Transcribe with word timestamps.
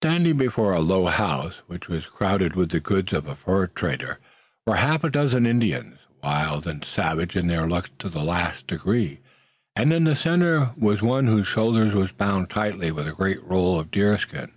Standing 0.00 0.36
before 0.36 0.74
a 0.74 0.78
low 0.80 1.06
house, 1.06 1.54
which 1.66 1.88
was 1.88 2.06
crowded 2.06 2.54
with 2.54 2.68
the 2.68 2.78
goods 2.78 3.12
of 3.12 3.26
a 3.26 3.34
fur 3.34 3.66
trader, 3.66 4.20
were 4.64 4.76
a 4.76 4.78
half 4.78 5.02
dozen 5.10 5.44
Indians, 5.44 5.98
wild 6.22 6.68
and 6.68 6.84
savage 6.84 7.34
in 7.34 7.48
looks 7.68 7.90
to 7.98 8.08
the 8.08 8.22
last 8.22 8.68
degree, 8.68 9.18
and 9.74 9.92
in 9.92 10.04
the 10.04 10.14
center 10.14 10.70
was 10.76 11.02
one 11.02 11.26
whose 11.26 11.48
shoulder 11.48 11.86
was 11.98 12.12
bound 12.12 12.48
tightly 12.48 12.92
with 12.92 13.08
a 13.08 13.12
great 13.12 13.42
roll 13.42 13.80
of 13.80 13.90
deerskin. 13.90 14.52